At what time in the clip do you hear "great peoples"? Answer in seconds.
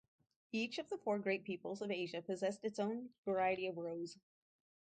1.19-1.79